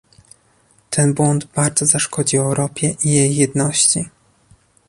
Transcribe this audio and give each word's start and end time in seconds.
ten 0.89 1.13
błąd 1.13 1.45
bardzo 1.55 1.85
zaszkodził 1.85 2.41
Europie 2.41 2.95
i 3.03 3.13
jej 3.13 3.35
jedności 3.35 4.09